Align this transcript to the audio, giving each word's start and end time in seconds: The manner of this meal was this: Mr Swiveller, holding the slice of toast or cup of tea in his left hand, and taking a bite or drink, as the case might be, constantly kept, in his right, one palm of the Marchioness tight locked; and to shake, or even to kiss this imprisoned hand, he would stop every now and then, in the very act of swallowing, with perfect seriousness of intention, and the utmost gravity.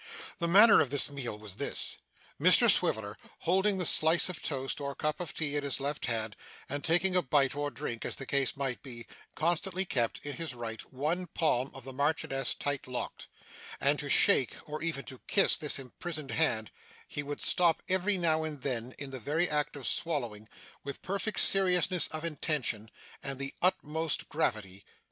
The 0.39 0.47
manner 0.47 0.81
of 0.81 0.89
this 0.89 1.11
meal 1.11 1.37
was 1.37 1.57
this: 1.57 1.95
Mr 2.41 2.67
Swiveller, 2.71 3.19
holding 3.41 3.77
the 3.77 3.85
slice 3.85 4.29
of 4.29 4.41
toast 4.41 4.81
or 4.81 4.95
cup 4.95 5.19
of 5.19 5.31
tea 5.31 5.55
in 5.55 5.63
his 5.63 5.79
left 5.79 6.07
hand, 6.07 6.35
and 6.67 6.83
taking 6.83 7.15
a 7.15 7.21
bite 7.21 7.53
or 7.55 7.69
drink, 7.69 8.03
as 8.03 8.15
the 8.15 8.25
case 8.25 8.57
might 8.57 8.81
be, 8.81 9.05
constantly 9.35 9.85
kept, 9.85 10.17
in 10.25 10.37
his 10.37 10.55
right, 10.55 10.81
one 10.91 11.27
palm 11.27 11.69
of 11.75 11.83
the 11.83 11.93
Marchioness 11.93 12.55
tight 12.55 12.87
locked; 12.87 13.27
and 13.79 13.99
to 13.99 14.09
shake, 14.09 14.55
or 14.65 14.81
even 14.81 15.05
to 15.05 15.21
kiss 15.27 15.55
this 15.55 15.77
imprisoned 15.77 16.31
hand, 16.31 16.71
he 17.07 17.21
would 17.21 17.39
stop 17.43 17.83
every 17.87 18.17
now 18.17 18.43
and 18.43 18.61
then, 18.61 18.95
in 18.97 19.11
the 19.11 19.19
very 19.19 19.47
act 19.47 19.75
of 19.75 19.85
swallowing, 19.85 20.49
with 20.83 21.03
perfect 21.03 21.39
seriousness 21.39 22.07
of 22.07 22.25
intention, 22.25 22.89
and 23.21 23.37
the 23.37 23.53
utmost 23.61 24.29
gravity. 24.29 24.83